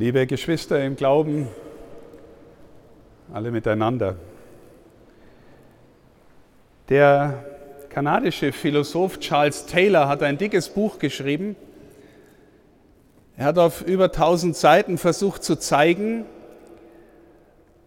Liebe 0.00 0.26
Geschwister 0.26 0.82
im 0.82 0.96
Glauben, 0.96 1.46
alle 3.34 3.50
miteinander. 3.50 4.16
Der 6.88 7.44
kanadische 7.90 8.50
Philosoph 8.52 9.20
Charles 9.20 9.66
Taylor 9.66 10.08
hat 10.08 10.22
ein 10.22 10.38
dickes 10.38 10.70
Buch 10.70 10.98
geschrieben. 10.98 11.54
Er 13.36 13.44
hat 13.44 13.58
auf 13.58 13.82
über 13.82 14.04
1000 14.04 14.56
Seiten 14.56 14.96
versucht 14.96 15.44
zu 15.44 15.56
zeigen, 15.56 16.24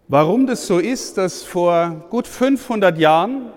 warum 0.08 0.46
das 0.46 0.68
so 0.68 0.78
ist, 0.78 1.18
dass 1.18 1.42
vor 1.42 2.06
gut 2.12 2.28
500 2.28 2.96
Jahren, 3.00 3.48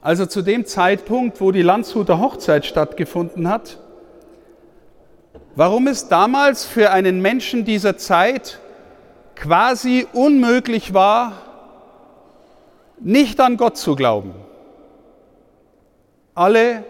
also 0.00 0.26
zu 0.26 0.42
dem 0.42 0.66
Zeitpunkt, 0.66 1.40
wo 1.40 1.52
die 1.52 1.62
Landshuter 1.62 2.18
Hochzeit 2.18 2.66
stattgefunden 2.66 3.48
hat, 3.48 3.78
warum 5.58 5.88
es 5.88 6.06
damals 6.06 6.64
für 6.64 6.92
einen 6.92 7.20
Menschen 7.20 7.64
dieser 7.64 7.96
Zeit 7.96 8.60
quasi 9.34 10.06
unmöglich 10.12 10.94
war, 10.94 11.32
nicht 13.00 13.40
an 13.40 13.56
Gott 13.56 13.76
zu 13.76 13.96
glauben. 13.96 14.36
Alle 16.36 16.84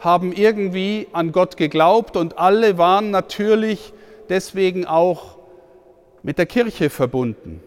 haben 0.00 0.32
irgendwie 0.32 1.06
an 1.12 1.30
Gott 1.30 1.56
geglaubt 1.56 2.16
und 2.16 2.36
alle 2.36 2.78
waren 2.78 3.12
natürlich 3.12 3.92
deswegen 4.28 4.86
auch 4.86 5.36
mit 6.24 6.36
der 6.36 6.46
Kirche 6.46 6.90
verbunden. 6.90 7.62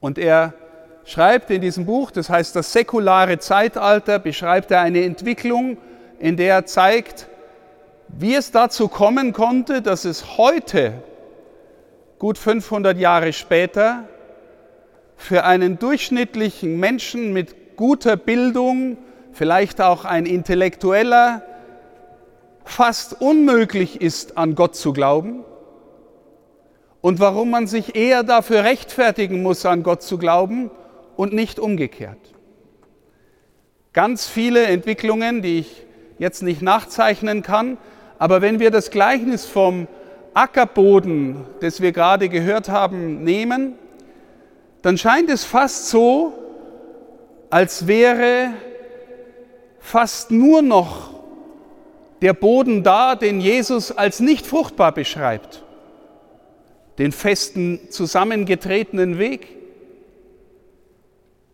Und 0.00 0.18
er 0.18 0.54
schreibt 1.04 1.52
in 1.52 1.60
diesem 1.60 1.86
Buch, 1.86 2.10
das 2.10 2.28
heißt 2.28 2.56
das 2.56 2.72
säkulare 2.72 3.38
Zeitalter, 3.38 4.18
beschreibt 4.18 4.72
er 4.72 4.80
eine 4.80 5.04
Entwicklung, 5.04 5.76
in 6.18 6.36
der 6.36 6.54
er 6.54 6.66
zeigt, 6.66 7.29
wie 8.18 8.34
es 8.34 8.50
dazu 8.50 8.88
kommen 8.88 9.32
konnte, 9.32 9.82
dass 9.82 10.04
es 10.04 10.36
heute, 10.36 11.02
gut 12.18 12.38
500 12.38 12.98
Jahre 12.98 13.32
später, 13.32 14.08
für 15.16 15.44
einen 15.44 15.78
durchschnittlichen 15.78 16.78
Menschen 16.78 17.32
mit 17.32 17.76
guter 17.76 18.16
Bildung, 18.16 18.96
vielleicht 19.32 19.80
auch 19.80 20.04
ein 20.04 20.26
intellektueller, 20.26 21.42
fast 22.64 23.20
unmöglich 23.20 24.00
ist, 24.00 24.36
an 24.38 24.54
Gott 24.54 24.76
zu 24.76 24.92
glauben 24.92 25.44
und 27.00 27.20
warum 27.20 27.50
man 27.50 27.66
sich 27.66 27.96
eher 27.96 28.22
dafür 28.22 28.64
rechtfertigen 28.64 29.42
muss, 29.42 29.64
an 29.66 29.82
Gott 29.82 30.02
zu 30.02 30.18
glauben 30.18 30.70
und 31.16 31.32
nicht 31.32 31.58
umgekehrt. 31.58 32.18
Ganz 33.92 34.28
viele 34.28 34.64
Entwicklungen, 34.64 35.42
die 35.42 35.60
ich 35.60 35.86
jetzt 36.18 36.42
nicht 36.42 36.62
nachzeichnen 36.62 37.42
kann, 37.42 37.78
aber 38.20 38.42
wenn 38.42 38.60
wir 38.60 38.70
das 38.70 38.90
Gleichnis 38.90 39.46
vom 39.46 39.88
Ackerboden, 40.34 41.46
das 41.60 41.80
wir 41.80 41.90
gerade 41.90 42.28
gehört 42.28 42.68
haben, 42.68 43.24
nehmen, 43.24 43.76
dann 44.82 44.98
scheint 44.98 45.30
es 45.30 45.44
fast 45.44 45.88
so, 45.88 46.34
als 47.48 47.86
wäre 47.86 48.50
fast 49.78 50.30
nur 50.30 50.60
noch 50.60 51.14
der 52.20 52.34
Boden 52.34 52.82
da, 52.82 53.14
den 53.14 53.40
Jesus 53.40 53.90
als 53.90 54.20
nicht 54.20 54.46
fruchtbar 54.46 54.92
beschreibt. 54.92 55.62
Den 56.98 57.12
festen, 57.12 57.80
zusammengetretenen 57.88 59.18
Weg, 59.18 59.48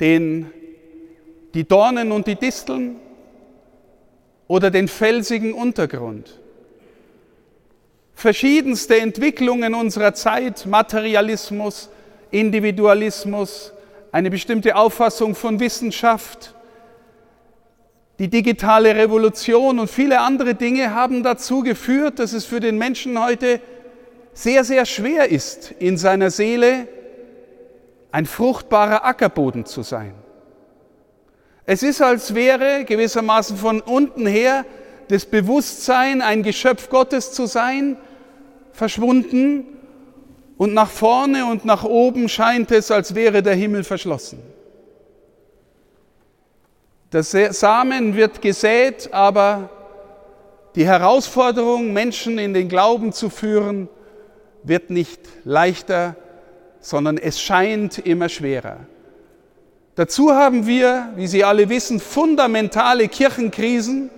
den, 0.00 0.50
die 1.55 1.62
Dornen 1.62 2.11
und 2.11 2.27
die 2.27 2.34
Disteln 2.34 2.97
oder 4.48 4.72
den 4.72 4.89
felsigen 4.89 5.53
Untergrund 5.53 6.41
verschiedenste 8.17 8.98
Entwicklungen 8.98 9.75
unserer 9.75 10.14
Zeit, 10.14 10.67
Materialismus, 10.67 11.91
Individualismus, 12.31 13.72
eine 14.10 14.31
bestimmte 14.31 14.75
Auffassung 14.75 15.34
von 15.34 15.60
Wissenschaft, 15.60 16.55
die 18.19 18.28
digitale 18.28 18.97
Revolution 18.97 19.78
und 19.78 19.91
viele 19.91 20.21
andere 20.21 20.55
Dinge 20.55 20.94
haben 20.94 21.22
dazu 21.22 21.62
geführt, 21.62 22.19
dass 22.19 22.32
es 22.32 22.47
für 22.47 22.60
den 22.60 22.78
Menschen 22.78 23.22
heute 23.22 23.60
sehr, 24.32 24.65
sehr 24.65 24.87
schwer 24.87 25.31
ist, 25.31 25.72
in 25.78 25.99
seiner 25.99 26.31
Seele 26.31 26.88
ein 28.10 28.25
fruchtbarer 28.25 29.05
Ackerboden 29.05 29.66
zu 29.66 29.82
sein. 29.82 30.15
Es 31.66 31.82
ist, 31.82 32.00
als 32.00 32.34
wäre 32.34 32.87
gewissermaßen 32.87 33.59
von 33.59 33.82
unten 33.82 34.26
her 34.26 34.65
das 35.09 35.26
Bewusstsein, 35.26 36.22
ein 36.22 36.43
Geschöpf 36.43 36.88
Gottes 36.88 37.32
zu 37.32 37.44
sein, 37.44 37.99
verschwunden 38.76 39.64
und 40.59 40.75
nach 40.75 40.91
vorne 40.91 41.47
und 41.47 41.64
nach 41.64 41.84
oben 41.84 42.28
scheint 42.28 42.70
es, 42.70 42.91
als 42.91 43.14
wäre 43.14 43.42
der 43.42 43.54
Himmel 43.54 43.84
verschlossen. 43.84 44.38
Der 47.12 47.22
Samen 47.22 48.14
wird 48.14 48.42
gesät, 48.42 49.12
aber 49.12 49.70
die 50.75 50.87
Herausforderung, 50.87 51.92
Menschen 51.92 52.38
in 52.38 52.53
den 52.53 52.69
Glauben 52.69 53.12
zu 53.12 53.31
führen, 53.31 53.88
wird 54.62 54.91
nicht 54.91 55.20
leichter, 55.44 56.16
sondern 56.81 57.16
es 57.16 57.41
scheint 57.41 57.98
immer 57.98 58.28
schwerer. 58.28 58.81
Dazu 59.94 60.32
haben 60.32 60.66
wir, 60.66 61.10
wie 61.16 61.26
Sie 61.26 61.43
alle 61.43 61.70
wissen, 61.70 62.00
fundamentale 62.00 63.08
Kirchenkrisen, 63.08 64.10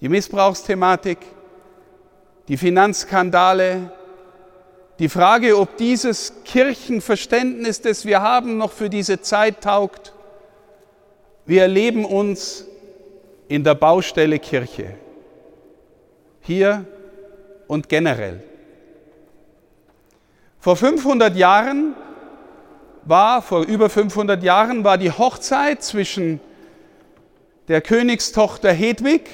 die 0.00 0.08
Missbrauchsthematik, 0.08 1.18
die 2.48 2.56
Finanzskandale, 2.56 3.92
die 4.98 5.08
Frage, 5.08 5.58
ob 5.58 5.76
dieses 5.76 6.32
Kirchenverständnis, 6.44 7.80
das 7.80 8.04
wir 8.04 8.20
haben, 8.22 8.58
noch 8.58 8.72
für 8.72 8.90
diese 8.90 9.20
Zeit 9.20 9.60
taugt. 9.62 10.12
Wir 11.46 11.62
erleben 11.62 12.04
uns 12.04 12.66
in 13.48 13.64
der 13.64 13.74
Baustelle 13.74 14.38
Kirche, 14.38 14.94
hier 16.40 16.84
und 17.66 17.88
generell. 17.88 18.42
Vor 20.58 20.76
500 20.76 21.36
Jahren 21.36 21.94
war, 23.04 23.42
vor 23.42 23.64
über 23.64 23.90
500 23.90 24.42
Jahren 24.42 24.84
war 24.84 24.98
die 24.98 25.10
Hochzeit 25.10 25.82
zwischen 25.82 26.40
der 27.68 27.80
Königstochter 27.80 28.72
Hedwig 28.72 29.28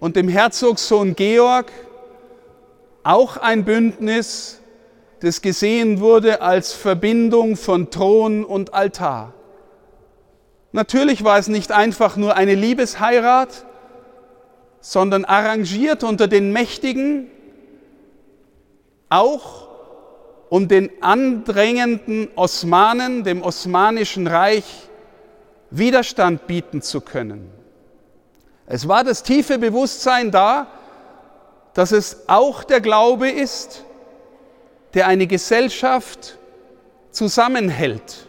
und 0.00 0.16
dem 0.16 0.28
Herzogssohn 0.28 1.14
Georg 1.16 1.70
auch 3.06 3.36
ein 3.36 3.64
Bündnis, 3.64 4.60
das 5.20 5.40
gesehen 5.40 6.00
wurde 6.00 6.42
als 6.42 6.72
Verbindung 6.72 7.56
von 7.56 7.90
Thron 7.90 8.44
und 8.44 8.74
Altar. 8.74 9.32
Natürlich 10.72 11.24
war 11.24 11.38
es 11.38 11.48
nicht 11.48 11.72
einfach 11.72 12.16
nur 12.16 12.36
eine 12.36 12.54
Liebesheirat, 12.54 13.64
sondern 14.80 15.24
arrangiert 15.24 16.04
unter 16.04 16.28
den 16.28 16.52
Mächtigen, 16.52 17.30
auch 19.08 19.68
um 20.48 20.68
den 20.68 20.90
andrängenden 21.00 22.28
Osmanen, 22.34 23.24
dem 23.24 23.42
Osmanischen 23.42 24.26
Reich, 24.26 24.64
Widerstand 25.70 26.46
bieten 26.46 26.82
zu 26.82 27.00
können. 27.00 27.50
Es 28.66 28.86
war 28.88 29.04
das 29.04 29.22
tiefe 29.22 29.58
Bewusstsein 29.58 30.30
da, 30.30 30.66
dass 31.76 31.92
es 31.92 32.26
auch 32.26 32.64
der 32.64 32.80
Glaube 32.80 33.28
ist, 33.28 33.84
der 34.94 35.06
eine 35.06 35.26
Gesellschaft 35.26 36.38
zusammenhält. 37.10 38.28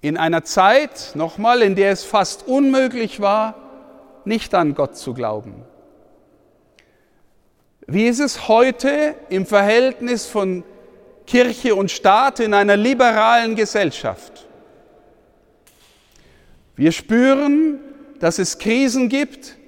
In 0.00 0.16
einer 0.16 0.44
Zeit, 0.44 1.10
nochmal, 1.12 1.60
in 1.60 1.74
der 1.74 1.92
es 1.92 2.02
fast 2.02 2.48
unmöglich 2.48 3.20
war, 3.20 3.56
nicht 4.24 4.54
an 4.54 4.74
Gott 4.74 4.96
zu 4.96 5.12
glauben. 5.12 5.66
Wie 7.86 8.06
ist 8.06 8.20
es 8.20 8.48
heute 8.48 9.14
im 9.28 9.44
Verhältnis 9.44 10.24
von 10.24 10.64
Kirche 11.26 11.74
und 11.74 11.90
Staat 11.90 12.40
in 12.40 12.54
einer 12.54 12.78
liberalen 12.78 13.54
Gesellschaft? 13.54 14.46
Wir 16.74 16.90
spüren, 16.90 17.80
dass 18.18 18.38
es 18.38 18.56
Krisen 18.56 19.10
gibt, 19.10 19.58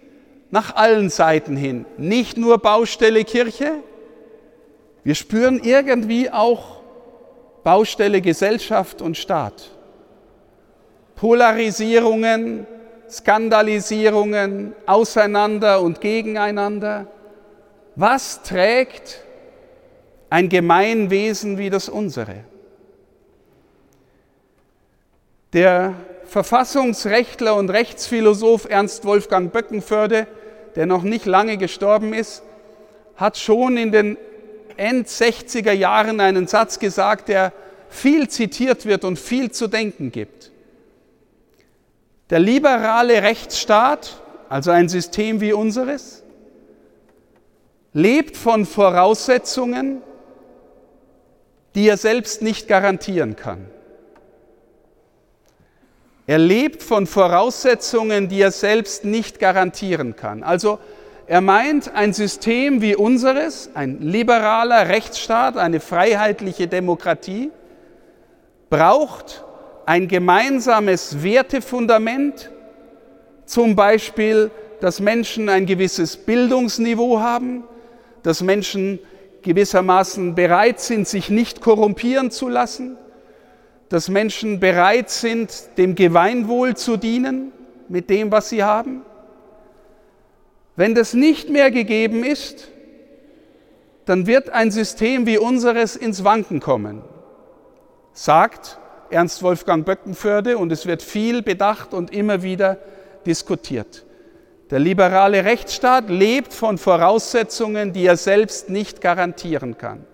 nach 0.51 0.77
allen 0.77 1.11
Seiten 1.11 1.57
hin. 1.57 1.85
Nicht 1.97 2.37
nur 2.37 2.59
Baustelle 2.59 3.25
Kirche, 3.25 3.73
wir 5.05 5.15
spüren 5.15 5.61
irgendwie 5.63 6.31
auch 6.31 6.81
Baustelle 7.63 8.21
Gesellschaft 8.21 9.03
und 9.03 9.17
Staat. 9.17 9.71
Polarisierungen, 11.17 12.67
Skandalisierungen, 13.09 14.73
auseinander 14.85 15.81
und 15.81 16.01
gegeneinander. 16.01 17.07
Was 17.95 18.43
trägt 18.43 19.23
ein 20.29 20.49
Gemeinwesen 20.49 21.57
wie 21.57 21.71
das 21.71 21.89
unsere? 21.89 22.45
Der 25.53 25.95
Verfassungsrechtler 26.27 27.55
und 27.55 27.71
Rechtsphilosoph 27.71 28.67
Ernst 28.69 29.05
Wolfgang 29.05 29.53
Böckenförde 29.53 30.27
der 30.77 30.87
noch 30.87 31.03
nicht 31.03 31.25
lange 31.25 31.57
gestorben 31.57 32.13
ist, 32.13 32.43
hat 33.17 33.39
schon 33.39 33.77
in 33.79 33.91
den 33.91 34.19
End 34.77 35.09
60er 35.09 35.73
Jahren 35.73 36.21
einen 36.21 36.47
Satz 36.47 36.79
gesagt, 36.79 37.29
der 37.29 37.53
viel 37.89 38.29
zitiert 38.29 38.85
wird 38.85 39.05
und 39.05 39.19
viel 39.19 39.51
zu 39.51 39.69
denken 39.69 40.13
gibt. 40.13 40.53
Der 42.29 42.41
liberale 42.41 43.23
Rechtsstaat, 43.23 44.23
also 44.51 44.71
ein 44.71 44.91
System 44.91 45.41
wie 45.41 45.55
unseres, 45.55 46.23
lebt 47.95 48.37
von 48.37 48.67
Voraussetzungen, 48.67 50.03
die 51.75 51.89
er 51.89 51.97
selbst 51.97 52.43
nicht 52.43 52.69
garantieren 52.69 53.37
kann. 53.37 53.67
Er 56.29 56.39
lebt 56.39 56.83
von 56.83 57.07
Voraussetzungen, 57.07 58.29
die 58.29 58.41
er 58.41 58.51
selbst 58.51 59.05
nicht 59.05 59.39
garantieren 59.39 60.17
kann. 60.17 60.43
Also 60.43 60.81
er 61.29 61.41
meint, 61.41 61.95
ein 61.95 62.13
System 62.13 62.83
wie 62.83 62.97
unseres, 62.97 63.71
ein 63.75 64.01
liberaler 64.01 64.89
Rechtsstaat, 64.89 65.57
eine 65.57 65.79
freiheitliche 65.81 66.67
Demokratie, 66.67 67.51
braucht 68.71 69.45
ein 69.87 70.09
gemeinsames 70.09 71.23
Wertefundament, 71.23 72.51
zum 73.45 73.77
Beispiel, 73.77 74.51
dass 74.81 74.99
Menschen 74.99 75.49
ein 75.49 75.67
gewisses 75.67 76.17
Bildungsniveau 76.17 77.21
haben, 77.21 77.63
dass 78.25 78.43
Menschen 78.43 78.99
gewissermaßen 79.43 80.35
bereit 80.35 80.81
sind, 80.81 81.07
sich 81.07 81.31
nicht 81.31 81.61
korrumpieren 81.61 82.33
zu 82.33 82.49
lassen, 82.49 82.99
dass 83.89 84.09
Menschen 84.09 84.61
bereit 84.61 85.11
sind, 85.11 85.77
dem 85.79 85.95
Gemeinwohl 85.95 86.77
zu 86.77 86.97
dienen 86.97 87.53
mit 87.89 88.11
dem, 88.11 88.33
was 88.33 88.49
sie 88.49 88.65
haben. 88.65 89.03
Wenn 90.75 90.95
das 90.95 91.15
nicht 91.15 91.49
mehr 91.49 91.71
gegeben 91.71 92.25
ist, 92.25 92.69
dann 94.05 94.27
wird 94.27 94.51
ein 94.51 94.71
System 94.71 95.27
wie 95.27 95.39
unseres 95.39 95.97
ins 95.97 96.23
Wanken 96.25 96.61
kommen, 96.61 97.03
sagt 98.13 98.79
Ernst 99.11 99.43
Wolfgang 99.43 99.85
Böckenförde 99.85 100.59
und 100.59 100.73
es 100.73 100.87
wird 100.87 101.03
viel 101.03 101.43
bedacht 101.43 101.95
und 101.95 102.13
immer 102.13 102.43
wieder 102.43 102.79
diskutiert. 103.25 104.05
Der 104.71 104.81
liberale 104.81 105.45
Rechtsstaat 105.45 106.11
lebt 106.11 106.53
von 106.53 106.77
Voraussetzungen, 106.77 107.93
die 107.93 108.05
er 108.05 108.17
selbst 108.17 108.69
nicht 108.69 109.01
garantieren 109.01 109.79
kann. 109.79 110.05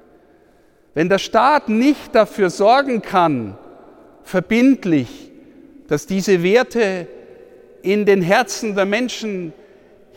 Wenn 0.94 1.08
der 1.08 1.18
Staat 1.18 1.68
nicht 1.68 2.14
dafür 2.14 2.50
sorgen 2.50 3.00
kann, 3.02 3.56
verbindlich, 4.24 5.30
dass 5.88 6.06
diese 6.06 6.42
Werte 6.42 7.06
in 7.82 8.04
den 8.06 8.22
Herzen 8.22 8.74
der 8.74 8.84
Menschen 8.84 9.52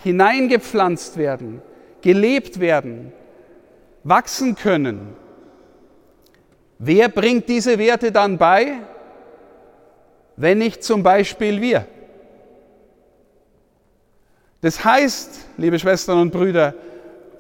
hineingepflanzt 0.04 1.18
werden, 1.18 1.62
gelebt 2.02 2.60
werden, 2.60 3.12
wachsen 4.04 4.56
können, 4.56 5.16
wer 6.78 7.10
bringt 7.10 7.50
diese 7.50 7.80
Werte 7.80 8.12
dann 8.12 8.38
bei, 8.38 8.74
wenn 10.36 10.58
nicht 10.58 10.84
zum 10.84 11.02
Beispiel 11.02 11.62
wir? 11.62 11.88
Das 14.62 14.84
heißt, 14.84 15.40
liebe 15.58 15.80
Schwestern 15.80 16.20
und 16.20 16.32
Brüder, 16.32 16.74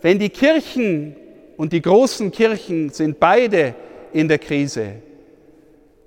wenn 0.01 0.19
die 0.19 0.29
Kirchen 0.29 1.15
und 1.57 1.73
die 1.73 1.81
großen 1.81 2.31
Kirchen 2.31 2.89
sind 2.89 3.19
beide 3.19 3.75
in 4.13 4.27
der 4.27 4.39
Krise, 4.39 4.95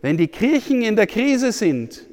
wenn 0.00 0.16
die 0.16 0.28
Kirchen 0.28 0.82
in 0.82 0.96
der 0.96 1.06
Krise 1.06 1.52
sind, 1.52 2.06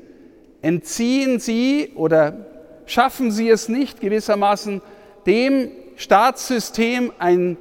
entziehen 0.61 1.39
sie 1.39 1.91
oder 1.95 2.45
schaffen 2.85 3.31
sie 3.31 3.49
es 3.49 3.69
nicht 3.69 4.01
gewissermaßen 4.01 4.81
dem 5.25 5.69
Staatssystem 5.95 7.11
ein, 7.19 7.57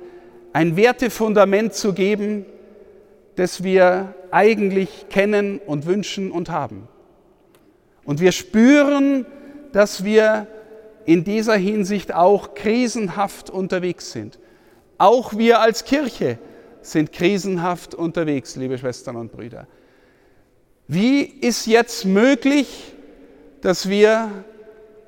ein 0.52 0.76
Wertefundament 0.76 1.74
zu 1.74 1.92
geben, 1.92 2.46
das 3.36 3.62
wir 3.62 4.14
eigentlich 4.30 5.06
kennen 5.10 5.60
und 5.64 5.86
wünschen 5.86 6.30
und 6.30 6.50
haben. 6.50 6.88
Und 8.04 8.20
wir 8.20 8.32
spüren, 8.32 9.26
dass 9.72 10.04
wir 10.04 10.46
in 11.04 11.24
dieser 11.24 11.56
Hinsicht 11.56 12.14
auch 12.14 12.54
krisenhaft 12.54 13.50
unterwegs 13.50 14.12
sind. 14.12 14.38
Auch 14.98 15.36
wir 15.36 15.60
als 15.60 15.84
Kirche 15.84 16.38
sind 16.82 17.12
krisenhaft 17.12 17.94
unterwegs, 17.94 18.56
liebe 18.56 18.78
Schwestern 18.78 19.16
und 19.16 19.32
Brüder. 19.32 19.66
Wie 20.86 21.22
ist 21.22 21.66
jetzt 21.66 22.04
möglich, 22.04 22.94
dass 23.62 23.88
wir 23.88 24.30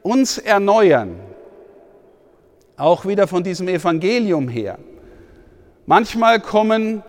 uns 0.02 0.38
erneuern? 0.38 1.20
Auch 2.76 3.06
wieder 3.06 3.26
von 3.26 3.42
diesem 3.42 3.68
Evangelium 3.68 4.48
her. 4.48 4.78
Manchmal 5.86 6.40
kommen 6.40 7.02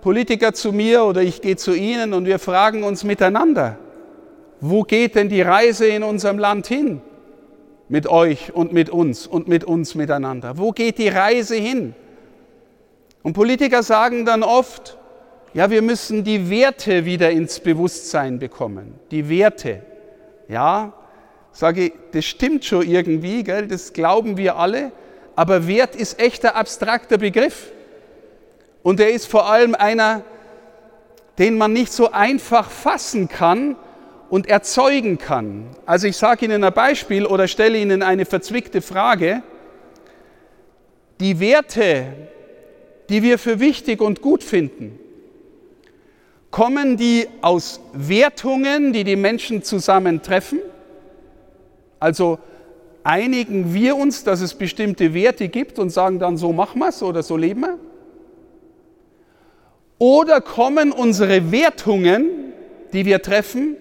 Politiker 0.00 0.52
zu 0.52 0.72
mir 0.72 1.04
oder 1.04 1.22
ich 1.22 1.40
gehe 1.40 1.56
zu 1.56 1.74
ihnen 1.74 2.12
und 2.12 2.26
wir 2.26 2.38
fragen 2.38 2.82
uns 2.82 3.04
miteinander, 3.04 3.78
wo 4.60 4.82
geht 4.82 5.14
denn 5.14 5.28
die 5.28 5.42
Reise 5.42 5.86
in 5.86 6.02
unserem 6.02 6.38
Land 6.38 6.66
hin? 6.66 7.00
mit 7.88 8.06
euch 8.06 8.54
und 8.54 8.72
mit 8.72 8.90
uns 8.90 9.26
und 9.26 9.48
mit 9.48 9.64
uns 9.64 9.94
miteinander? 9.94 10.58
Wo 10.58 10.72
geht 10.72 10.98
die 10.98 11.08
Reise 11.08 11.56
hin? 11.56 11.94
Und 13.24 13.32
Politiker 13.32 13.82
sagen 13.82 14.24
dann 14.24 14.44
oft, 14.44 14.96
ja, 15.52 15.68
wir 15.70 15.82
müssen 15.82 16.22
die 16.22 16.48
Werte 16.48 17.04
wieder 17.04 17.32
ins 17.32 17.58
Bewusstsein 17.58 18.38
bekommen. 18.38 18.94
Die 19.10 19.28
Werte. 19.28 19.82
Ja, 20.46 20.92
sage 21.50 21.86
ich, 21.86 21.92
das 22.12 22.24
stimmt 22.24 22.64
schon 22.64 22.86
irgendwie, 22.86 23.42
gell? 23.42 23.66
das 23.66 23.92
glauben 23.92 24.36
wir 24.36 24.56
alle, 24.56 24.92
aber 25.34 25.66
Wert 25.66 25.96
ist 25.96 26.20
echt 26.20 26.44
ein 26.44 26.52
abstrakter 26.52 27.18
Begriff. 27.18 27.72
Und 28.84 29.00
er 29.00 29.10
ist 29.10 29.26
vor 29.26 29.50
allem 29.50 29.74
einer, 29.74 30.22
den 31.38 31.58
man 31.58 31.72
nicht 31.72 31.92
so 31.92 32.12
einfach 32.12 32.70
fassen 32.70 33.28
kann, 33.28 33.74
und 34.34 34.48
erzeugen 34.48 35.16
kann. 35.16 35.68
Also 35.86 36.08
ich 36.08 36.16
sage 36.16 36.46
Ihnen 36.46 36.64
ein 36.64 36.72
Beispiel 36.72 37.24
oder 37.24 37.46
stelle 37.46 37.78
Ihnen 37.78 38.02
eine 38.02 38.24
verzwickte 38.24 38.80
Frage. 38.80 39.44
Die 41.20 41.38
Werte, 41.38 42.06
die 43.08 43.22
wir 43.22 43.38
für 43.38 43.60
wichtig 43.60 44.00
und 44.00 44.20
gut 44.22 44.42
finden, 44.42 44.98
kommen 46.50 46.96
die 46.96 47.26
aus 47.42 47.80
Wertungen, 47.92 48.92
die 48.92 49.04
die 49.04 49.16
Menschen 49.16 49.62
zusammentreffen? 49.62 50.60
Also 51.98 52.38
einigen 53.02 53.74
wir 53.74 53.96
uns, 53.96 54.24
dass 54.24 54.40
es 54.40 54.54
bestimmte 54.54 55.14
Werte 55.14 55.48
gibt 55.48 55.78
und 55.78 55.90
sagen 55.90 56.18
dann, 56.18 56.36
so 56.36 56.52
machen 56.52 56.78
wir 56.78 56.88
es 56.88 57.02
oder 57.02 57.22
so 57.22 57.36
leben 57.36 57.60
wir? 57.62 57.78
Oder 59.98 60.40
kommen 60.40 60.92
unsere 60.92 61.50
Wertungen, 61.52 62.52
die 62.92 63.04
wir 63.04 63.22
treffen, 63.22 63.76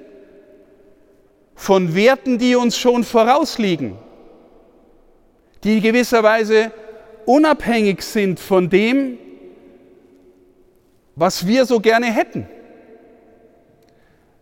von 1.55 1.95
Werten, 1.95 2.37
die 2.37 2.55
uns 2.55 2.77
schon 2.77 3.03
vorausliegen, 3.03 3.95
die 5.63 5.81
gewisserweise 5.81 6.71
unabhängig 7.25 8.01
sind 8.01 8.39
von 8.39 8.69
dem, 8.69 9.17
was 11.15 11.47
wir 11.47 11.65
so 11.65 11.79
gerne 11.79 12.07
hätten. 12.07 12.47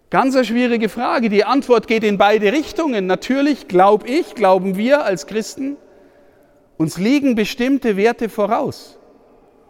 Ganz 0.10 0.36
eine 0.36 0.44
schwierige 0.44 0.90
Frage. 0.90 1.30
Die 1.30 1.46
Antwort 1.46 1.88
geht 1.88 2.04
in 2.04 2.18
beide 2.18 2.52
Richtungen. 2.52 3.08
Natürlich 3.08 3.68
glaube 3.68 4.08
ich, 4.08 4.36
glauben 4.36 4.76
wir 4.76 5.06
als 5.06 5.26
Christen, 5.26 5.78
uns 6.78 6.98
liegen 6.98 7.36
bestimmte 7.36 7.96
Werte 7.96 8.28
voraus. 8.28 8.98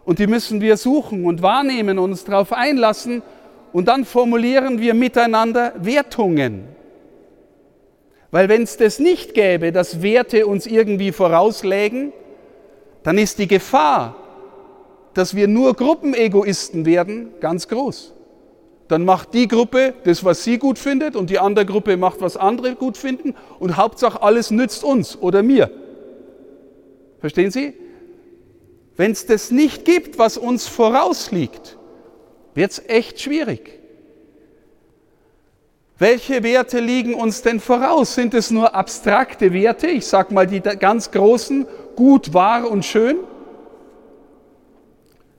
Und 0.04 0.18
die 0.18 0.26
müssen 0.26 0.60
wir 0.60 0.76
suchen 0.76 1.26
und 1.26 1.42
wahrnehmen 1.42 1.98
und 1.98 2.10
uns 2.10 2.24
darauf 2.24 2.52
einlassen. 2.52 3.22
Und 3.72 3.86
dann 3.86 4.04
formulieren 4.04 4.80
wir 4.80 4.94
miteinander 4.94 5.74
Wertungen. 5.78 6.64
Weil 8.32 8.48
wenn 8.48 8.62
es 8.62 8.78
das 8.78 8.98
nicht 8.98 9.34
gäbe, 9.34 9.72
dass 9.72 10.02
Werte 10.02 10.46
uns 10.46 10.66
irgendwie 10.66 11.12
vorauslägen, 11.12 12.12
dann 13.02 13.18
ist 13.18 13.38
die 13.38 13.48
Gefahr, 13.48 14.16
dass 15.14 15.34
wir 15.34 15.48
nur 15.48 15.74
Gruppenegoisten 15.74 16.86
werden, 16.86 17.32
ganz 17.40 17.68
groß. 17.68 18.14
Dann 18.88 19.04
macht 19.04 19.34
die 19.34 19.48
Gruppe 19.48 19.94
das, 20.04 20.24
was 20.24 20.44
sie 20.44 20.58
gut 20.58 20.78
findet, 20.78 21.16
und 21.16 21.30
die 21.30 21.38
andere 21.38 21.66
Gruppe 21.66 21.96
macht, 21.96 22.20
was 22.20 22.36
andere 22.36 22.74
gut 22.74 22.96
finden, 22.96 23.34
und 23.58 23.76
Hauptsache 23.76 24.22
alles 24.22 24.50
nützt 24.50 24.84
uns 24.84 25.16
oder 25.20 25.42
mir. 25.42 25.70
Verstehen 27.20 27.50
Sie? 27.50 27.74
Wenn 28.96 29.12
es 29.12 29.26
das 29.26 29.50
nicht 29.50 29.84
gibt, 29.84 30.18
was 30.18 30.36
uns 30.36 30.66
vorausliegt, 30.66 31.78
wird 32.54 32.72
es 32.72 32.82
echt 32.86 33.20
schwierig. 33.20 33.81
Welche 36.02 36.42
Werte 36.42 36.80
liegen 36.80 37.14
uns 37.14 37.42
denn 37.42 37.60
voraus? 37.60 38.16
Sind 38.16 38.34
es 38.34 38.50
nur 38.50 38.74
abstrakte 38.74 39.52
Werte? 39.52 39.86
Ich 39.86 40.04
sage 40.04 40.34
mal 40.34 40.48
die 40.48 40.58
ganz 40.60 41.12
großen, 41.12 41.64
gut, 41.94 42.34
wahr 42.34 42.68
und 42.68 42.84
schön? 42.84 43.18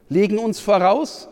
Liegen 0.08 0.40
uns 0.40 0.62
voraus? 0.62 1.28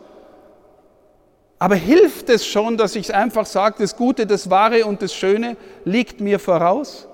Aber 1.58 1.76
hilft 1.76 2.28
es 2.28 2.44
schon, 2.46 2.76
dass 2.76 2.94
ich 2.94 3.14
einfach 3.14 3.46
sage, 3.46 3.76
das 3.78 3.96
Gute, 3.96 4.26
das 4.26 4.50
Wahre 4.50 4.84
und 4.84 5.00
das 5.00 5.14
Schöne 5.14 5.56
liegt 5.86 6.20
mir 6.20 6.38
voraus? 6.38 7.08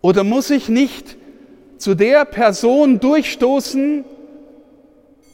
Oder 0.00 0.22
muss 0.22 0.48
ich 0.48 0.68
nicht 0.68 1.16
zu 1.76 1.96
der 1.96 2.24
Person 2.24 3.00
durchstoßen, 3.00 4.04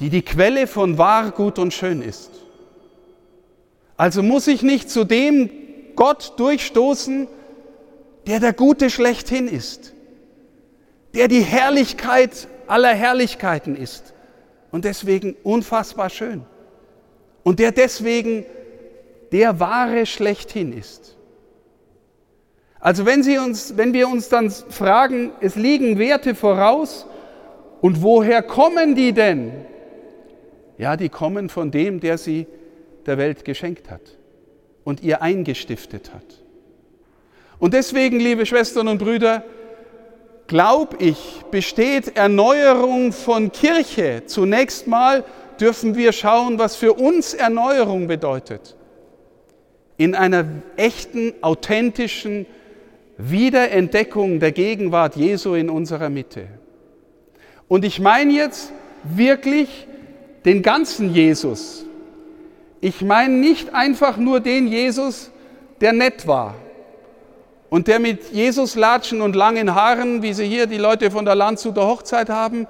die 0.01 0.09
die 0.09 0.23
Quelle 0.23 0.67
von 0.67 0.97
wahr, 0.97 1.31
gut 1.33 1.59
und 1.59 1.75
schön 1.75 2.01
ist. 2.01 2.31
Also 4.01 4.23
muss 4.23 4.47
ich 4.47 4.63
nicht 4.63 4.89
zu 4.89 5.05
dem 5.05 5.51
Gott 5.95 6.33
durchstoßen, 6.39 7.29
der 8.27 8.41
der 8.41 8.55
Gute 8.55 8.89
schlechthin 8.89 9.47
ist, 9.47 9.93
der 11.13 11.29
die 11.29 11.43
Herrlichkeit 11.43 12.49
aller 12.67 12.95
Herrlichkeiten 12.95 13.77
ist 13.77 14.15
und 14.71 14.87
deswegen 14.87 15.37
unfassbar 15.43 16.09
schön 16.09 16.47
und 17.43 17.59
der 17.59 17.73
deswegen 17.73 18.47
der 19.33 19.61
Wahre 19.61 20.07
schlechthin 20.07 20.73
ist. 20.73 21.19
Also 22.79 23.05
wenn, 23.05 23.23
Sie 23.23 23.37
uns, 23.37 23.77
wenn 23.77 23.93
wir 23.93 24.09
uns 24.09 24.31
dann 24.31 24.51
fragen, 24.51 25.33
es 25.43 25.57
liegen 25.57 25.99
Werte 25.99 26.35
voraus 26.35 27.05
und 27.83 28.01
woher 28.01 28.43
kommen 28.43 28.95
die 28.95 29.13
denn? 29.13 29.53
Ja, 30.79 30.97
die 30.97 31.11
kommen 31.11 31.51
von 31.51 31.71
dem, 31.71 32.01
der 32.01 32.17
sie 32.17 32.47
der 33.11 33.19
Welt 33.19 33.45
geschenkt 33.45 33.91
hat 33.91 34.17
und 34.85 35.03
ihr 35.03 35.21
eingestiftet 35.21 36.15
hat. 36.15 36.23
Und 37.59 37.75
deswegen, 37.75 38.21
liebe 38.21 38.47
Schwestern 38.47 38.87
und 38.87 38.99
Brüder, 38.99 39.43
glaube 40.47 40.97
ich, 41.01 41.43
besteht 41.51 42.17
Erneuerung 42.17 43.13
von 43.13 43.51
Kirche. 43.51 44.23
Zunächst 44.27 44.87
mal 44.87 45.25
dürfen 45.61 45.97
wir 45.97 46.13
schauen, 46.13 46.61
was 46.61 46.77
für 46.77 46.93
uns 46.93 47.35
Erneuerung 47.35 48.07
bedeutet. 48.07 48.77
In 49.97 50.15
einer 50.15 50.45
echten, 50.77 51.35
authentischen 51.43 52.47
Wiederentdeckung 53.19 54.39
der 54.39 54.53
Gegenwart 54.53 55.17
Jesu 55.17 55.55
in 55.55 55.69
unserer 55.69 56.11
Mitte. 56.11 56.47
Und 57.67 57.85
ich 57.85 57.99
meine 57.99 58.33
jetzt 58.33 58.73
wirklich 59.03 59.89
den 60.45 60.63
ganzen 60.63 61.13
Jesus. 61.13 61.87
Ich 62.81 63.03
meine 63.03 63.35
nicht 63.35 63.75
einfach 63.75 64.17
nur 64.17 64.41
den 64.41 64.67
Jesus, 64.67 65.31
der 65.81 65.93
nett 65.93 66.27
war 66.27 66.55
und 67.69 67.87
der 67.89 68.01
mit 68.01 68.33
Jesus 68.33 68.75
latschen 68.75 69.21
und 69.21 69.37
langen 69.37 69.75
Haaren, 69.75 70.23
wie 70.23 70.33
sie 70.33 70.47
hier 70.47 70.67
die 70.67 70.79
Leute 70.79 71.11
von 71.11 71.25
der 71.25 71.35
Landshuter 71.35 71.87
Hochzeit 71.87 72.31
haben, 72.31 72.67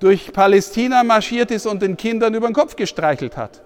durch 0.00 0.32
Palästina 0.32 1.02
marschiert 1.02 1.50
ist 1.50 1.66
und 1.66 1.82
den 1.82 1.96
Kindern 1.96 2.34
über 2.34 2.46
den 2.46 2.54
Kopf 2.54 2.76
gestreichelt 2.76 3.36
hat. 3.36 3.62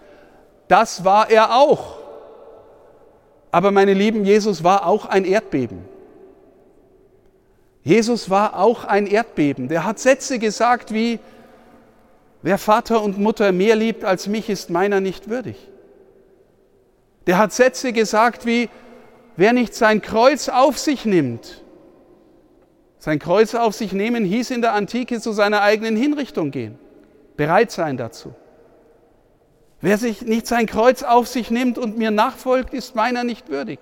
Das 0.69 1.05
war 1.05 1.31
er 1.31 1.55
auch. 1.55 1.99
Aber 3.51 3.71
meine 3.71 3.93
Lieben, 3.93 4.25
Jesus 4.25 4.65
war 4.65 4.87
auch 4.87 5.07
ein 5.07 5.25
Erdbeben. 5.25 5.85
Jesus 7.85 8.31
war 8.31 8.59
auch 8.59 8.85
ein 8.85 9.07
Erdbeben. 9.07 9.69
Der 9.69 9.85
hat 9.85 9.99
Sätze 9.99 10.39
gesagt 10.39 10.95
wie, 10.95 11.19
wer 12.43 12.59
Vater 12.59 13.03
und 13.03 13.19
Mutter 13.19 13.53
mehr 13.53 13.77
liebt 13.77 14.05
als 14.05 14.27
mich, 14.27 14.51
ist 14.51 14.71
meiner 14.71 15.01
nicht 15.01 15.29
würdig. 15.29 15.57
Der 17.27 17.39
hat 17.39 17.53
Sätze 17.53 17.93
gesagt 17.93 18.47
wie, 18.47 18.69
wer 19.37 19.53
nicht 19.53 19.75
sein 19.75 20.03
Kreuz 20.03 20.49
auf 20.49 20.79
sich 20.79 21.05
nimmt. 21.05 21.63
Sein 22.99 23.19
Kreuz 23.19 23.55
auf 23.55 23.75
sich 23.75 23.93
nehmen 23.93 24.25
hieß 24.25 24.51
in 24.51 24.63
der 24.63 24.75
Antike 24.75 25.21
zu 25.21 25.33
seiner 25.33 25.63
eigenen 25.63 25.97
Hinrichtung 25.97 26.51
gehen. 26.51 26.79
Bereit 27.37 27.71
sein 27.71 27.97
dazu. 27.97 28.35
Wer 29.81 29.99
sich 29.99 30.23
nicht 30.23 30.47
sein 30.47 30.67
Kreuz 30.67 31.03
auf 31.03 31.27
sich 31.27 31.51
nimmt 31.51 31.79
und 31.79 31.99
mir 31.99 32.13
nachfolgt, 32.13 32.73
ist 32.73 32.95
meiner 32.95 33.25
nicht 33.25 33.49
würdig. 33.49 33.81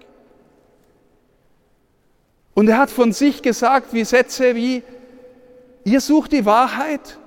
Und 2.55 2.69
er 2.69 2.79
hat 2.79 2.90
von 2.90 3.12
sich 3.12 3.43
gesagt, 3.43 3.93
wie 3.93 4.05
Sätze 4.05 4.55
wie, 4.55 4.83
ihr 5.85 6.00
sucht 6.00 6.33
die 6.33 6.47
Wahrheit, 6.47 7.19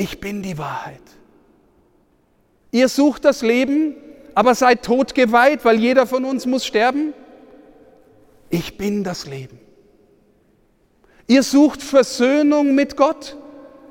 ich 0.00 0.18
bin 0.18 0.42
die 0.42 0.56
Wahrheit. 0.56 1.02
Ihr 2.72 2.88
sucht 2.88 3.26
das 3.26 3.42
Leben, 3.42 3.94
aber 4.34 4.54
seid 4.54 4.82
totgeweiht, 4.82 5.64
weil 5.66 5.78
jeder 5.78 6.06
von 6.06 6.24
uns 6.24 6.46
muss 6.46 6.64
sterben. 6.64 7.12
Ich 8.48 8.78
bin 8.78 9.04
das 9.04 9.26
Leben. 9.26 9.58
Ihr 11.26 11.42
sucht 11.42 11.82
Versöhnung 11.82 12.74
mit 12.74 12.96
Gott, 12.96 13.36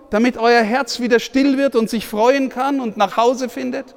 damit 0.09 0.37
euer 0.37 0.63
Herz 0.63 0.99
wieder 0.99 1.19
still 1.19 1.59
wird 1.59 1.75
und 1.75 1.91
sich 1.91 2.07
freuen 2.07 2.49
kann 2.49 2.79
und 2.79 2.97
nach 2.97 3.15
Hause 3.15 3.47
findet. 3.47 3.95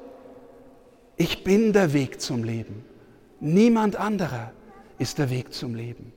Ich 1.17 1.45
bin 1.45 1.73
der 1.73 1.95
Weg 1.95 2.21
zum 2.21 2.45
Leben. 2.45 2.85
Niemand 3.41 3.97
anderer 3.97 4.53
ist 4.99 5.19
der 5.19 5.31
Weg 5.31 5.55
zum 5.55 5.75
Leben. 5.75 6.13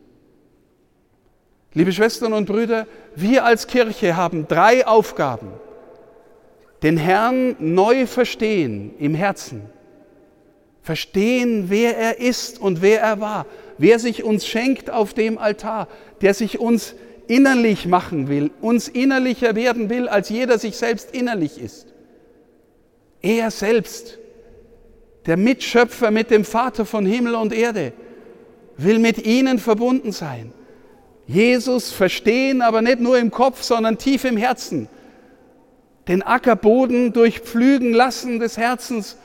Liebe 1.74 1.94
Schwestern 1.94 2.34
und 2.34 2.48
Brüder, 2.48 2.86
wir 3.16 3.46
als 3.46 3.68
Kirche 3.68 4.18
haben 4.18 4.48
drei 4.48 4.86
Aufgaben. 4.86 5.54
Den 6.84 6.98
Herrn 6.98 7.56
neu 7.60 8.06
verstehen 8.06 8.94
im 9.00 9.16
Herzen. 9.16 9.62
Verstehen, 10.82 11.66
wer 11.70 11.98
er 11.98 12.20
ist 12.20 12.60
und 12.60 12.82
wer 12.82 13.02
er 13.02 13.20
war. 13.20 13.46
Wer 13.78 14.00
sich 14.00 14.24
uns 14.24 14.46
schenkt 14.46 14.90
auf 14.90 15.14
dem 15.14 15.38
Altar. 15.38 15.88
Der 16.22 16.34
sich 16.34 16.60
uns 16.60 16.96
innerlich 17.28 17.88
machen 17.88 18.28
will, 18.28 18.52
uns 18.62 18.88
innerlicher 18.88 19.56
werden 19.56 19.90
will, 19.90 20.08
als 20.08 20.30
jeder 20.30 20.60
sich 20.60 20.78
selbst 20.78 21.14
innerlich 21.16 21.60
ist. 21.60 21.88
Er 23.22 23.52
selbst, 23.52 24.20
der 25.26 25.38
Mitschöpfer 25.38 26.12
mit 26.12 26.30
dem 26.30 26.46
Vater 26.46 26.86
von 26.86 27.06
Himmel 27.06 27.36
und 27.36 27.54
Erde, 27.54 27.94
will 28.78 29.00
mit 29.00 29.26
ihnen 29.26 29.58
verbunden 29.58 30.12
sein. 30.12 30.54
Jesus 31.28 31.92
verstehen, 31.92 32.62
aber 32.62 32.82
nicht 32.82 33.00
nur 33.00 33.18
im 33.18 33.32
Kopf, 33.32 33.64
sondern 33.64 33.98
tief 33.98 34.26
im 34.26 34.38
Herzen. 34.38 34.88
Den 36.08 36.22
Ackerboden 36.22 37.14
durchpflügen 37.14 37.94
lassen 37.94 38.40
des 38.40 38.58
Herzens 38.58 39.18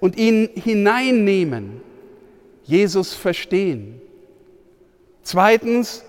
und 0.00 0.16
ihn 0.16 0.48
hineinnehmen. 0.54 1.80
Jesus 2.64 3.14
verstehen. 3.14 4.00
Zweitens, 5.22 6.04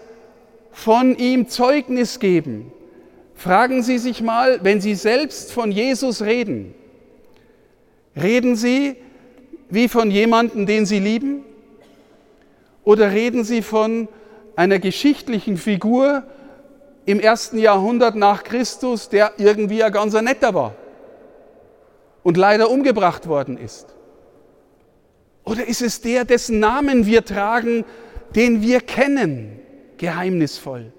von 0.72 1.16
ihm 1.18 1.48
Zeugnis 1.48 2.20
geben. 2.20 2.72
Fragen 3.36 3.84
Sie 3.84 4.00
sich 4.00 4.22
mal, 4.22 4.60
wenn 4.64 4.82
Sie 4.82 4.96
selbst 4.96 5.52
von 5.52 5.72
Jesus 5.72 6.22
reden, 6.22 6.74
reden 8.16 8.56
Sie 8.56 8.96
wie 9.70 9.88
von 9.88 10.12
jemandem, 10.12 10.66
den 10.66 10.86
Sie 10.86 11.00
lieben? 11.00 11.44
Oder 12.84 13.12
reden 13.12 13.44
Sie 13.44 13.62
von 13.62 14.08
einer 14.56 14.80
geschichtlichen 14.80 15.58
Figur 15.58 16.24
im 17.06 17.20
ersten 17.20 17.58
Jahrhundert 17.58 18.16
nach 18.16 18.44
Christus, 18.44 19.10
der 19.10 19.34
irgendwie 19.38 19.84
ein 19.84 19.92
ganzer 19.92 20.22
Netter 20.22 20.54
war 20.54 20.76
und 22.24 22.38
leider 22.38 22.70
umgebracht 22.70 23.28
worden 23.28 23.58
ist? 23.58 23.88
Oder 25.44 25.68
ist 25.68 25.82
es 25.82 26.02
der, 26.02 26.24
dessen 26.24 26.60
Namen 26.60 27.06
wir 27.06 27.26
tragen, 27.26 27.84
den 28.36 28.62
wir 28.62 28.80
kennen, 28.80 29.60
geheimnisvoll? 29.98 30.94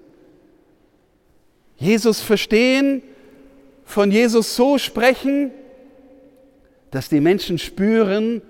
Jesus 1.77 2.21
verstehen, 2.21 3.01
von 3.83 4.11
Jesus 4.11 4.55
so 4.55 4.77
sprechen, 4.77 5.51
dass 6.91 7.09
die 7.09 7.19
Menschen 7.19 7.57
spüren, 7.57 8.41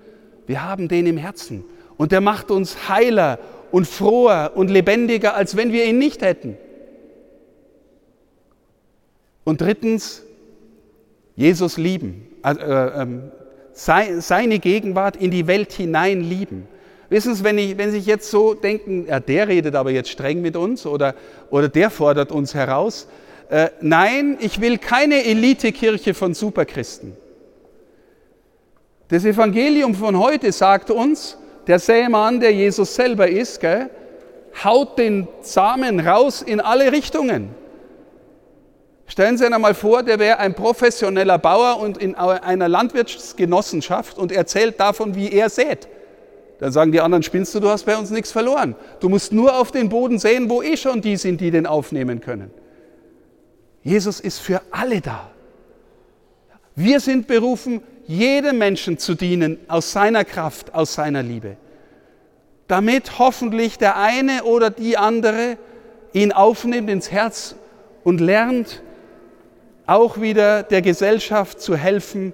wir 0.46 0.62
haben 0.62 0.88
den 0.88 1.06
im 1.06 1.16
Herzen. 1.16 1.64
Und 1.96 2.12
der 2.12 2.20
macht 2.20 2.50
uns 2.50 2.88
heiler 2.88 3.38
und 3.72 3.86
froher 3.86 4.52
und 4.54 4.70
lebendiger, 4.70 5.34
als 5.34 5.56
wenn 5.56 5.72
wir 5.72 5.84
ihn 5.84 5.98
nicht 5.98 6.22
hätten. 6.22 6.56
Und 9.46 9.60
drittens, 9.60 10.24
Jesus 11.36 11.76
lieben, 11.76 12.26
also, 12.42 12.60
äh, 12.60 13.02
äh, 13.02 14.20
seine 14.20 14.58
Gegenwart 14.58 15.14
in 15.14 15.30
die 15.30 15.46
Welt 15.46 15.72
hinein 15.72 16.20
lieben. 16.20 16.66
Wissen 17.10 17.32
Sie, 17.32 17.44
wenn, 17.44 17.56
ich, 17.56 17.78
wenn 17.78 17.92
Sie 17.92 17.98
jetzt 17.98 18.28
so 18.28 18.54
denken, 18.54 19.06
ja, 19.06 19.20
der 19.20 19.46
redet 19.46 19.76
aber 19.76 19.92
jetzt 19.92 20.08
streng 20.10 20.42
mit 20.42 20.56
uns 20.56 20.84
oder, 20.84 21.14
oder 21.48 21.68
der 21.68 21.90
fordert 21.90 22.32
uns 22.32 22.54
heraus. 22.54 23.06
Äh, 23.48 23.68
nein, 23.80 24.36
ich 24.40 24.60
will 24.60 24.78
keine 24.78 25.24
Elitekirche 25.24 26.12
von 26.12 26.34
Superchristen. 26.34 27.16
Das 29.06 29.24
Evangelium 29.24 29.94
von 29.94 30.18
heute 30.18 30.50
sagt 30.50 30.90
uns, 30.90 31.38
der 31.68 31.78
Sämann, 31.78 32.40
der 32.40 32.52
Jesus 32.52 32.96
selber 32.96 33.28
ist, 33.28 33.60
gell, 33.60 33.90
haut 34.64 34.98
den 34.98 35.28
Samen 35.42 36.00
raus 36.00 36.42
in 36.42 36.58
alle 36.58 36.90
Richtungen. 36.90 37.50
Stellen 39.06 39.38
Sie 39.38 39.44
sich 39.44 39.54
einmal 39.54 39.74
vor, 39.74 40.02
der 40.02 40.18
wäre 40.18 40.38
ein 40.38 40.54
professioneller 40.54 41.38
Bauer 41.38 41.80
und 41.80 41.96
in 41.98 42.14
einer 42.16 42.68
Landwirtschaftsgenossenschaft 42.68 44.18
und 44.18 44.32
erzählt 44.32 44.80
davon, 44.80 45.14
wie 45.14 45.30
er 45.30 45.48
sät. 45.48 45.88
Dann 46.58 46.72
sagen 46.72 46.90
die 46.90 47.00
anderen, 47.00 47.22
spinnst 47.22 47.54
du, 47.54 47.60
du 47.60 47.68
hast 47.68 47.84
bei 47.84 47.96
uns 47.96 48.10
nichts 48.10 48.32
verloren. 48.32 48.74
Du 49.00 49.08
musst 49.08 49.32
nur 49.32 49.58
auf 49.58 49.70
den 49.70 49.88
Boden 49.88 50.18
sehen, 50.18 50.48
wo 50.48 50.62
eh 50.62 50.76
schon 50.76 51.02
die 51.02 51.16
sind, 51.16 51.40
die 51.40 51.50
den 51.50 51.66
aufnehmen 51.66 52.20
können. 52.20 52.50
Jesus 53.82 54.20
ist 54.20 54.40
für 54.40 54.62
alle 54.70 55.00
da. 55.00 55.30
Wir 56.74 56.98
sind 57.00 57.26
berufen, 57.26 57.82
jedem 58.06 58.58
Menschen 58.58 58.98
zu 58.98 59.14
dienen 59.14 59.58
aus 59.68 59.92
seiner 59.92 60.24
Kraft, 60.24 60.74
aus 60.74 60.94
seiner 60.94 61.22
Liebe, 61.22 61.56
damit 62.68 63.18
hoffentlich 63.18 63.78
der 63.78 63.96
eine 63.96 64.44
oder 64.44 64.70
die 64.70 64.96
andere 64.96 65.58
ihn 66.12 66.32
aufnimmt 66.32 66.90
ins 66.90 67.10
Herz 67.10 67.54
und 68.04 68.20
lernt, 68.20 68.82
auch 69.86 70.20
wieder 70.20 70.62
der 70.62 70.82
Gesellschaft 70.82 71.60
zu 71.60 71.76
helfen, 71.76 72.32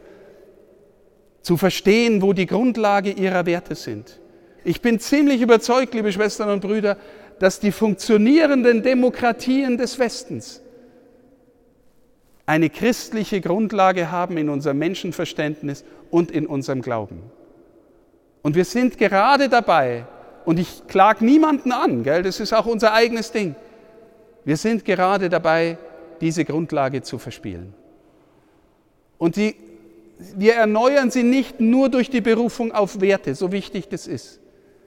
zu 1.42 1.56
verstehen, 1.56 2.22
wo 2.22 2.32
die 2.32 2.46
Grundlage 2.46 3.10
ihrer 3.10 3.46
Werte 3.46 3.74
sind. 3.74 4.20
Ich 4.64 4.80
bin 4.80 5.00
ziemlich 5.00 5.42
überzeugt, 5.42 5.92
liebe 5.94 6.12
Schwestern 6.12 6.50
und 6.50 6.60
Brüder, 6.60 6.96
dass 7.38 7.58
die 7.58 7.72
funktionierenden 7.72 8.82
Demokratien 8.82 9.76
des 9.76 9.98
Westens 9.98 10.62
eine 12.46 12.70
christliche 12.70 13.40
Grundlage 13.40 14.10
haben 14.10 14.36
in 14.36 14.48
unserem 14.48 14.78
Menschenverständnis 14.78 15.84
und 16.10 16.30
in 16.30 16.46
unserem 16.46 16.82
Glauben. 16.82 17.22
Und 18.42 18.56
wir 18.56 18.64
sind 18.64 18.98
gerade 18.98 19.48
dabei, 19.48 20.06
und 20.44 20.58
ich 20.58 20.86
klage 20.88 21.24
niemanden 21.24 21.72
an, 21.72 22.02
gell, 22.02 22.22
das 22.22 22.40
ist 22.40 22.52
auch 22.52 22.66
unser 22.66 22.92
eigenes 22.92 23.32
Ding, 23.32 23.54
wir 24.44 24.56
sind 24.56 24.84
gerade 24.84 25.28
dabei, 25.28 25.78
diese 26.22 26.44
Grundlage 26.44 27.02
zu 27.02 27.18
verspielen. 27.18 27.74
Und 29.18 29.36
die, 29.36 29.56
wir 30.36 30.54
erneuern 30.54 31.10
sie 31.10 31.22
nicht 31.22 31.60
nur 31.60 31.90
durch 31.90 32.08
die 32.08 32.20
Berufung 32.20 32.72
auf 32.72 33.00
Werte, 33.00 33.34
so 33.34 33.52
wichtig 33.52 33.88
das 33.88 34.06
ist. 34.06 34.40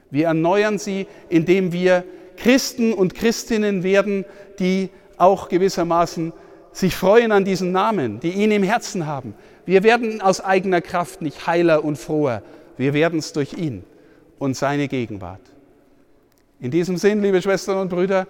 Wir 0.10 0.27
erneuern 0.27 0.80
sie, 0.80 1.08
indem 1.30 1.72
wir 1.72 2.04
Christen 2.38 2.94
und 2.94 3.13
Christinnen 3.13 3.84
werden, 3.84 4.25
die 4.60 4.89
auch 5.18 5.50
gewissermaßen 5.50 6.34
sich 6.72 6.96
freuen 6.96 7.32
an 7.32 7.46
diesen 7.46 7.72
Namen, 7.72 8.20
die 8.20 8.32
ihn 8.32 8.51
im 8.51 8.63
Herzen 8.63 9.06
haben. 9.06 9.34
Wir 9.65 9.84
werden 9.84 10.22
aus 10.22 10.42
eigener 10.42 10.82
Kraft 10.82 11.22
nicht 11.22 11.48
heiler 11.48 11.84
und 11.84 11.98
froher, 11.98 12.44
wir 12.77 12.94
werden 12.94 13.20
es 13.20 13.32
durch 13.34 13.54
ihn 13.54 13.84
und 14.38 14.56
seine 14.56 14.88
Gegenwart. 14.88 15.42
In 16.60 16.72
diesem 16.72 16.98
Sinn, 16.98 17.22
liebe 17.22 17.42
Schwestern 17.42 17.77
und 17.77 17.89
Brüder, 17.89 18.27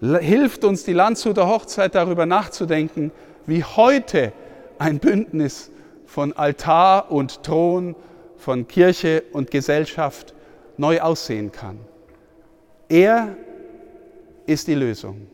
hilft 0.00 0.64
uns 0.64 0.84
die 0.84 0.92
Landshuter 0.92 1.48
Hochzeit 1.48 1.94
darüber 1.94 2.26
nachzudenken, 2.26 3.10
wie 3.46 3.64
heute 3.64 4.32
ein 4.78 4.98
Bündnis 4.98 5.70
von 6.06 6.32
Altar 6.32 7.10
und 7.10 7.42
Thron, 7.42 7.96
von 8.36 8.68
Kirche 8.68 9.24
und 9.32 9.50
Gesellschaft 9.50 10.34
neu 10.76 11.00
aussehen 11.00 11.52
kann. 11.52 11.80
Er 12.88 13.36
ist 14.46 14.68
die 14.68 14.74
Lösung. 14.74 15.26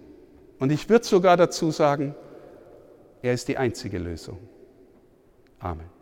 Und 0.59 0.73
ich 0.73 0.89
würde 0.89 1.05
sogar 1.05 1.37
dazu 1.37 1.71
sagen, 1.71 2.15
er 3.23 3.35
ist 3.35 3.49
die 3.49 3.59
einzige 3.59 3.99
Lösung. 3.99 4.39
Amen. 5.59 5.94